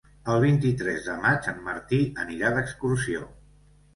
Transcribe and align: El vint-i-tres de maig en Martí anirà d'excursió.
El 0.35 0.39
vint-i-tres 0.43 1.03
de 1.09 1.17
maig 1.25 1.49
en 1.51 1.59
Martí 1.67 1.99
anirà 2.25 2.51
d'excursió. 2.57 3.29